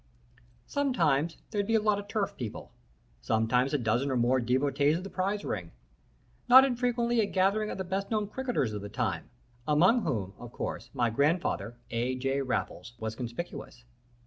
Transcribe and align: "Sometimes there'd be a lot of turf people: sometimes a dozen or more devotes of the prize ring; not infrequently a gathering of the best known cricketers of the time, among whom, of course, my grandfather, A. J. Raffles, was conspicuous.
"Sometimes 0.65 1.37
there'd 1.51 1.67
be 1.67 1.75
a 1.75 1.79
lot 1.79 1.99
of 1.99 2.07
turf 2.07 2.35
people: 2.35 2.71
sometimes 3.21 3.71
a 3.71 3.77
dozen 3.77 4.09
or 4.09 4.17
more 4.17 4.39
devotes 4.39 4.81
of 4.97 5.03
the 5.03 5.11
prize 5.11 5.45
ring; 5.45 5.69
not 6.49 6.65
infrequently 6.65 7.19
a 7.19 7.27
gathering 7.27 7.69
of 7.69 7.77
the 7.77 7.83
best 7.83 8.09
known 8.09 8.25
cricketers 8.27 8.73
of 8.73 8.81
the 8.81 8.89
time, 8.89 9.29
among 9.67 10.01
whom, 10.01 10.33
of 10.39 10.51
course, 10.51 10.89
my 10.95 11.11
grandfather, 11.11 11.75
A. 11.91 12.15
J. 12.15 12.41
Raffles, 12.41 12.93
was 12.97 13.13
conspicuous. 13.15 13.83